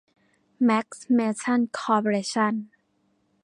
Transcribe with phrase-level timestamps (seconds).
[0.63, 2.53] แมกซ์ เมทัล คอร์ปอเรชั่น